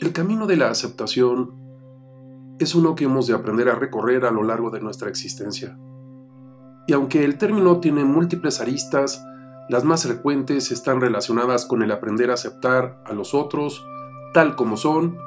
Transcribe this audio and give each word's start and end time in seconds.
El 0.00 0.12
camino 0.12 0.46
de 0.46 0.56
la 0.56 0.70
aceptación 0.70 1.56
es 2.60 2.76
uno 2.76 2.94
que 2.94 3.06
hemos 3.06 3.26
de 3.26 3.34
aprender 3.34 3.68
a 3.68 3.74
recorrer 3.74 4.26
a 4.26 4.30
lo 4.30 4.44
largo 4.44 4.70
de 4.70 4.80
nuestra 4.80 5.08
existencia. 5.08 5.76
Y 6.86 6.92
aunque 6.92 7.24
el 7.24 7.36
término 7.36 7.80
tiene 7.80 8.04
múltiples 8.04 8.60
aristas, 8.60 9.20
las 9.68 9.82
más 9.82 10.04
frecuentes 10.04 10.70
están 10.70 11.00
relacionadas 11.00 11.66
con 11.66 11.82
el 11.82 11.90
aprender 11.90 12.30
a 12.30 12.34
aceptar 12.34 13.02
a 13.06 13.12
los 13.12 13.34
otros 13.34 13.84
tal 14.34 14.54
como 14.54 14.76
son, 14.76 15.18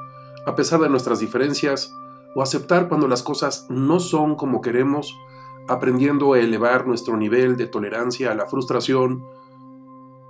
a 0.46 0.54
pesar 0.54 0.80
de 0.80 0.88
nuestras 0.88 1.20
diferencias, 1.20 1.92
o 2.34 2.40
aceptar 2.40 2.88
cuando 2.88 3.08
las 3.08 3.22
cosas 3.22 3.66
no 3.68 4.00
son 4.00 4.36
como 4.36 4.62
queremos, 4.62 5.14
aprendiendo 5.68 6.32
a 6.32 6.38
elevar 6.38 6.86
nuestro 6.86 7.18
nivel 7.18 7.58
de 7.58 7.66
tolerancia 7.66 8.32
a 8.32 8.34
la 8.34 8.46
frustración, 8.46 9.22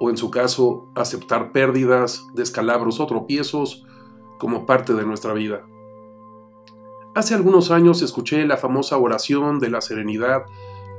o 0.00 0.10
en 0.10 0.16
su 0.16 0.32
caso, 0.32 0.90
aceptar 0.96 1.52
pérdidas, 1.52 2.26
descalabros 2.34 2.98
o 2.98 3.06
tropiezos, 3.06 3.86
como 4.42 4.66
parte 4.66 4.92
de 4.92 5.06
nuestra 5.06 5.34
vida. 5.34 5.62
Hace 7.14 7.36
algunos 7.36 7.70
años 7.70 8.02
escuché 8.02 8.44
la 8.44 8.56
famosa 8.56 8.98
oración 8.98 9.60
de 9.60 9.70
la 9.70 9.80
serenidad 9.80 10.42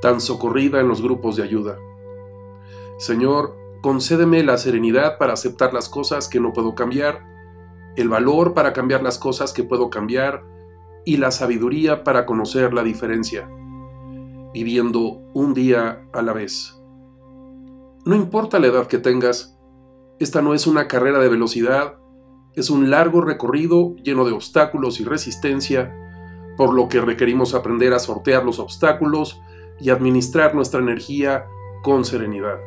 tan 0.00 0.22
socorrida 0.22 0.80
en 0.80 0.88
los 0.88 1.02
grupos 1.02 1.36
de 1.36 1.42
ayuda. 1.42 1.78
Señor, 2.96 3.54
concédeme 3.82 4.42
la 4.44 4.56
serenidad 4.56 5.18
para 5.18 5.34
aceptar 5.34 5.74
las 5.74 5.90
cosas 5.90 6.26
que 6.26 6.40
no 6.40 6.54
puedo 6.54 6.74
cambiar, 6.74 7.22
el 7.96 8.08
valor 8.08 8.54
para 8.54 8.72
cambiar 8.72 9.02
las 9.02 9.18
cosas 9.18 9.52
que 9.52 9.62
puedo 9.62 9.90
cambiar 9.90 10.42
y 11.04 11.18
la 11.18 11.30
sabiduría 11.30 12.02
para 12.02 12.24
conocer 12.24 12.72
la 12.72 12.82
diferencia, 12.82 13.46
viviendo 14.54 15.20
un 15.34 15.52
día 15.52 16.08
a 16.14 16.22
la 16.22 16.32
vez. 16.32 16.80
No 18.06 18.14
importa 18.14 18.58
la 18.58 18.68
edad 18.68 18.86
que 18.86 18.96
tengas, 18.96 19.58
esta 20.18 20.40
no 20.40 20.54
es 20.54 20.66
una 20.66 20.88
carrera 20.88 21.18
de 21.18 21.28
velocidad 21.28 21.98
es 22.56 22.70
un 22.70 22.90
largo 22.90 23.20
recorrido 23.20 23.96
lleno 23.96 24.24
de 24.24 24.32
obstáculos 24.32 25.00
y 25.00 25.04
resistencia, 25.04 25.94
por 26.56 26.72
lo 26.72 26.88
que 26.88 27.00
requerimos 27.00 27.54
aprender 27.54 27.92
a 27.92 27.98
sortear 27.98 28.44
los 28.44 28.58
obstáculos 28.58 29.40
y 29.80 29.90
administrar 29.90 30.54
nuestra 30.54 30.80
energía 30.80 31.46
con 31.82 32.04
serenidad. 32.04 32.58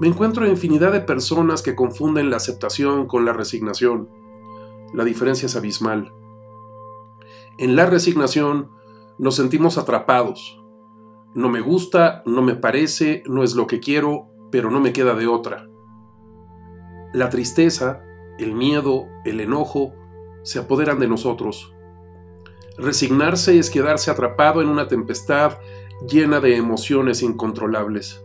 Me 0.00 0.08
encuentro 0.08 0.46
infinidad 0.46 0.92
de 0.92 1.00
personas 1.00 1.62
que 1.62 1.74
confunden 1.74 2.30
la 2.30 2.36
aceptación 2.36 3.06
con 3.06 3.24
la 3.24 3.32
resignación. 3.32 4.08
La 4.92 5.04
diferencia 5.04 5.46
es 5.46 5.56
abismal. 5.56 6.12
En 7.58 7.76
la 7.76 7.86
resignación 7.86 8.70
nos 9.18 9.36
sentimos 9.36 9.78
atrapados. 9.78 10.60
No 11.34 11.48
me 11.48 11.60
gusta, 11.60 12.22
no 12.26 12.42
me 12.42 12.54
parece, 12.54 13.22
no 13.26 13.42
es 13.42 13.54
lo 13.54 13.66
que 13.66 13.80
quiero, 13.80 14.28
pero 14.50 14.70
no 14.70 14.80
me 14.80 14.92
queda 14.92 15.14
de 15.14 15.26
otra. 15.26 15.68
La 17.12 17.30
tristeza 17.30 18.02
el 18.38 18.54
miedo, 18.54 19.06
el 19.24 19.40
enojo, 19.40 19.92
se 20.42 20.58
apoderan 20.58 20.98
de 20.98 21.08
nosotros. 21.08 21.72
Resignarse 22.76 23.58
es 23.58 23.70
quedarse 23.70 24.10
atrapado 24.10 24.60
en 24.60 24.68
una 24.68 24.88
tempestad 24.88 25.58
llena 26.08 26.40
de 26.40 26.56
emociones 26.56 27.22
incontrolables. 27.22 28.22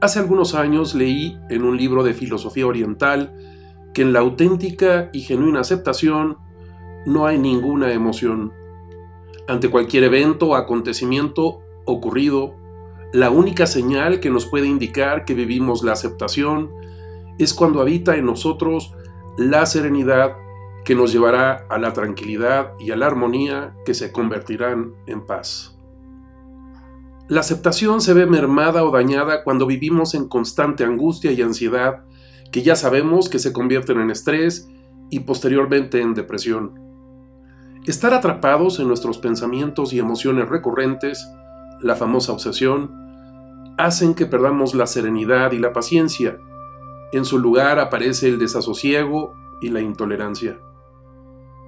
Hace 0.00 0.18
algunos 0.18 0.54
años 0.54 0.94
leí 0.94 1.36
en 1.50 1.64
un 1.64 1.76
libro 1.76 2.02
de 2.02 2.14
filosofía 2.14 2.66
oriental 2.66 3.34
que 3.94 4.02
en 4.02 4.12
la 4.12 4.20
auténtica 4.20 5.10
y 5.12 5.20
genuina 5.20 5.60
aceptación 5.60 6.38
no 7.06 7.26
hay 7.26 7.38
ninguna 7.38 7.92
emoción. 7.92 8.52
Ante 9.46 9.70
cualquier 9.70 10.04
evento 10.04 10.48
o 10.48 10.54
acontecimiento 10.56 11.60
ocurrido, 11.84 12.54
la 13.12 13.30
única 13.30 13.66
señal 13.66 14.20
que 14.20 14.30
nos 14.30 14.46
puede 14.46 14.66
indicar 14.66 15.24
que 15.24 15.34
vivimos 15.34 15.84
la 15.84 15.92
aceptación 15.92 16.70
es 17.38 17.54
cuando 17.54 17.80
habita 17.80 18.16
en 18.16 18.26
nosotros 18.26 18.94
la 19.36 19.66
serenidad 19.66 20.36
que 20.84 20.94
nos 20.94 21.12
llevará 21.12 21.66
a 21.70 21.78
la 21.78 21.92
tranquilidad 21.92 22.72
y 22.78 22.90
a 22.90 22.96
la 22.96 23.06
armonía 23.06 23.74
que 23.84 23.94
se 23.94 24.12
convertirán 24.12 24.92
en 25.06 25.24
paz. 25.24 25.76
La 27.26 27.40
aceptación 27.40 28.02
se 28.02 28.12
ve 28.12 28.26
mermada 28.26 28.84
o 28.84 28.90
dañada 28.90 29.44
cuando 29.44 29.66
vivimos 29.66 30.14
en 30.14 30.28
constante 30.28 30.84
angustia 30.84 31.32
y 31.32 31.40
ansiedad 31.40 32.04
que 32.52 32.62
ya 32.62 32.76
sabemos 32.76 33.28
que 33.28 33.38
se 33.38 33.52
convierten 33.52 33.98
en 33.98 34.10
estrés 34.10 34.68
y 35.10 35.20
posteriormente 35.20 36.02
en 36.02 36.14
depresión. 36.14 36.78
Estar 37.86 38.14
atrapados 38.14 38.78
en 38.78 38.88
nuestros 38.88 39.18
pensamientos 39.18 39.92
y 39.92 39.98
emociones 39.98 40.48
recurrentes, 40.48 41.26
la 41.80 41.96
famosa 41.96 42.32
obsesión, 42.32 42.92
hacen 43.78 44.14
que 44.14 44.26
perdamos 44.26 44.74
la 44.74 44.86
serenidad 44.86 45.52
y 45.52 45.58
la 45.58 45.72
paciencia, 45.72 46.38
en 47.16 47.24
su 47.24 47.38
lugar 47.38 47.78
aparece 47.78 48.28
el 48.28 48.38
desasosiego 48.38 49.34
y 49.60 49.68
la 49.68 49.80
intolerancia. 49.80 50.58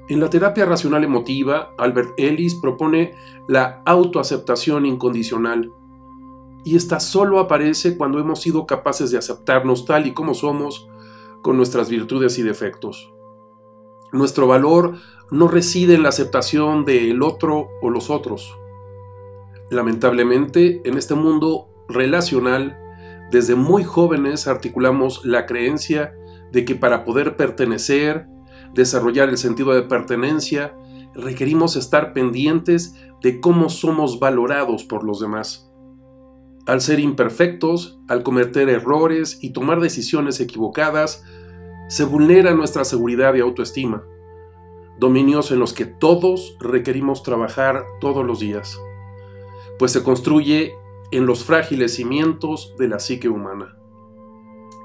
En 0.09 0.21
la 0.21 0.31
terapia 0.31 0.65
racional 0.65 1.03
emotiva, 1.03 1.75
Albert 1.79 2.15
Ellis 2.17 2.55
propone 2.55 3.15
la 3.49 3.83
autoaceptación 3.85 4.87
incondicional, 4.87 5.73
y 6.65 6.77
esta 6.77 6.99
solo 7.01 7.39
aparece 7.39 7.97
cuando 7.97 8.19
hemos 8.19 8.41
sido 8.41 8.67
capaces 8.67 9.11
de 9.11 9.19
aceptarnos 9.19 9.85
tal 9.85 10.07
y 10.07 10.15
como 10.15 10.35
somos, 10.35 10.89
con 11.43 11.57
nuestras 11.57 11.89
virtudes 11.89 12.39
y 12.39 12.43
defectos. 12.43 13.13
Nuestro 14.13 14.47
valor 14.47 14.95
no 15.31 15.49
reside 15.49 15.95
en 15.95 16.03
la 16.03 16.09
aceptación 16.09 16.85
del 16.85 17.23
otro 17.23 17.69
o 17.83 17.91
los 17.91 18.11
otros. 18.11 18.57
Lamentablemente, 19.71 20.81
en 20.85 20.97
este 20.97 21.15
mundo 21.15 21.69
relacional, 21.89 22.79
desde 23.31 23.55
muy 23.55 23.85
jóvenes 23.85 24.47
articulamos 24.47 25.25
la 25.25 25.47
creencia 25.47 26.15
de 26.53 26.65
que 26.65 26.75
para 26.75 27.05
poder 27.05 27.37
pertenecer, 27.37 28.27
desarrollar 28.75 29.29
el 29.29 29.39
sentido 29.39 29.73
de 29.75 29.83
pertenencia, 29.83 30.75
requerimos 31.15 31.77
estar 31.77 32.13
pendientes 32.13 32.95
de 33.23 33.41
cómo 33.41 33.69
somos 33.69 34.21
valorados 34.21 34.85
por 34.85 35.03
los 35.03 35.21
demás. 35.21 35.71
Al 36.67 36.81
ser 36.81 37.01
imperfectos, 37.01 37.99
al 38.09 38.23
cometer 38.23 38.69
errores 38.69 39.39
y 39.41 39.51
tomar 39.51 39.81
decisiones 39.81 40.41
equivocadas, 40.41 41.25
se 41.89 42.05
vulnera 42.05 42.55
nuestra 42.55 42.85
seguridad 42.85 43.35
y 43.35 43.41
autoestima, 43.41 44.03
dominios 44.99 45.53
en 45.53 45.61
los 45.61 45.73
que 45.73 45.87
todos 45.87 46.57
requerimos 46.61 47.23
trabajar 47.23 47.85
todos 48.01 48.25
los 48.25 48.41
días, 48.41 48.79
pues 49.79 49.93
se 49.93 50.03
construye 50.03 50.75
en 51.11 51.27
los 51.27 51.45
frágiles 51.45 51.95
cimientos 51.95 52.75
de 52.79 52.89
la 52.89 52.99
psique 52.99 53.29
humana. 53.29 53.77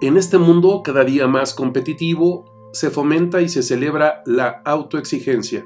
En 0.01 0.17
este 0.17 0.37
mundo 0.37 0.81
cada 0.83 1.03
día 1.03 1.27
más 1.27 1.53
competitivo 1.53 2.45
se 2.73 2.89
fomenta 2.89 3.41
y 3.41 3.49
se 3.49 3.63
celebra 3.63 4.23
la 4.25 4.61
autoexigencia. 4.65 5.65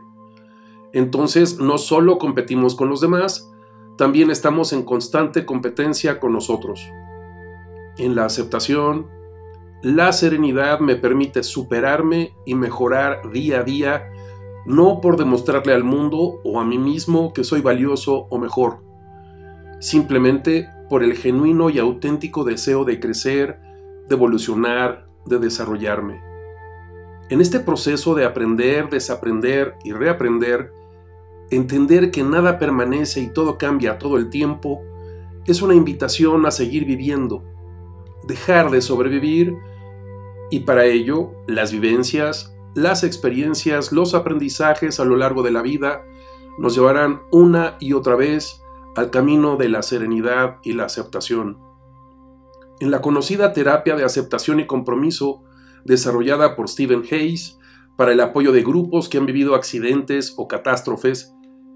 Entonces 0.93 1.59
no 1.59 1.77
solo 1.77 2.17
competimos 2.17 2.75
con 2.75 2.89
los 2.89 3.01
demás, 3.01 3.51
también 3.97 4.29
estamos 4.29 4.73
en 4.73 4.83
constante 4.83 5.45
competencia 5.45 6.19
con 6.19 6.33
nosotros. 6.33 6.85
En 7.97 8.15
la 8.15 8.25
aceptación, 8.25 9.07
la 9.81 10.11
serenidad 10.11 10.79
me 10.79 10.95
permite 10.95 11.43
superarme 11.43 12.33
y 12.45 12.55
mejorar 12.55 13.31
día 13.31 13.59
a 13.59 13.63
día, 13.63 14.11
no 14.65 14.99
por 14.99 15.15
demostrarle 15.15 15.73
al 15.73 15.83
mundo 15.83 16.41
o 16.43 16.59
a 16.59 16.65
mí 16.65 16.77
mismo 16.77 17.33
que 17.33 17.43
soy 17.43 17.61
valioso 17.61 18.27
o 18.29 18.37
mejor, 18.37 18.84
simplemente 19.79 20.69
por 20.89 21.03
el 21.03 21.15
genuino 21.15 21.69
y 21.69 21.79
auténtico 21.79 22.43
deseo 22.43 22.85
de 22.85 22.99
crecer, 22.99 23.59
de 24.07 24.15
evolucionar, 24.15 25.07
de 25.25 25.39
desarrollarme. 25.39 26.21
En 27.29 27.41
este 27.41 27.59
proceso 27.59 28.13
de 28.13 28.25
aprender, 28.25 28.89
desaprender 28.89 29.75
y 29.83 29.93
reaprender, 29.93 30.71
entender 31.49 32.11
que 32.11 32.23
nada 32.23 32.59
permanece 32.59 33.19
y 33.21 33.27
todo 33.27 33.57
cambia 33.57 33.97
todo 33.97 34.17
el 34.17 34.29
tiempo, 34.29 34.81
es 35.45 35.61
una 35.61 35.73
invitación 35.73 36.45
a 36.45 36.51
seguir 36.51 36.85
viviendo, 36.85 37.43
dejar 38.27 38.69
de 38.69 38.81
sobrevivir 38.81 39.55
y 40.51 40.61
para 40.61 40.85
ello 40.85 41.31
las 41.47 41.71
vivencias, 41.71 42.55
las 42.75 43.03
experiencias, 43.03 43.91
los 43.91 44.13
aprendizajes 44.13 44.99
a 44.99 45.05
lo 45.05 45.15
largo 45.15 45.43
de 45.43 45.51
la 45.51 45.61
vida 45.61 46.03
nos 46.57 46.75
llevarán 46.75 47.21
una 47.31 47.77
y 47.79 47.93
otra 47.93 48.15
vez 48.15 48.61
al 48.95 49.09
camino 49.09 49.57
de 49.57 49.69
la 49.69 49.81
serenidad 49.81 50.57
y 50.63 50.73
la 50.73 50.85
aceptación. 50.85 51.57
En 52.79 52.91
la 52.91 53.01
conocida 53.01 53.53
terapia 53.53 53.95
de 53.95 54.03
aceptación 54.03 54.59
y 54.59 54.67
compromiso 54.67 55.43
desarrollada 55.83 56.55
por 56.55 56.69
Stephen 56.69 57.03
Hayes 57.09 57.57
para 57.97 58.13
el 58.13 58.21
apoyo 58.21 58.51
de 58.51 58.63
grupos 58.63 59.09
que 59.09 59.17
han 59.17 59.25
vivido 59.25 59.55
accidentes 59.55 60.33
o 60.37 60.47
catástrofes, 60.47 61.33